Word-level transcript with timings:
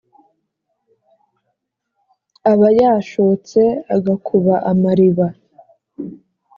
aba 2.51 2.67
yashotse 2.79 3.61
agakuba 3.95 4.53
amariba 4.71 5.25